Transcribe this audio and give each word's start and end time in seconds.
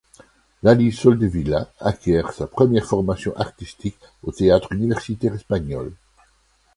Laly 0.63 0.91
Soldevila 0.91 1.73
acquiert 1.79 2.33
sa 2.33 2.47
première 2.47 2.87
formation 2.87 3.35
artistique 3.37 3.99
au 4.23 4.31
Théâtre 4.31 4.71
universitaire 4.73 5.35
espagnol. 5.35 5.93